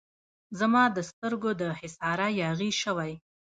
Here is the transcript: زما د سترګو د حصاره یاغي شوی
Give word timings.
زما 0.59 0.83
د 0.95 0.97
سترګو 1.09 1.49
د 1.61 1.63
حصاره 1.79 2.27
یاغي 2.41 2.71
شوی 2.81 3.13